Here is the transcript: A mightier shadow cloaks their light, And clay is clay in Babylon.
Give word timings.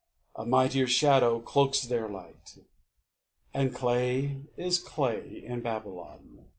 A 0.35 0.47
mightier 0.47 0.87
shadow 0.87 1.39
cloaks 1.39 1.81
their 1.83 2.09
light, 2.09 2.57
And 3.53 3.71
clay 3.71 4.45
is 4.57 4.79
clay 4.79 5.43
in 5.45 5.61
Babylon. 5.61 6.47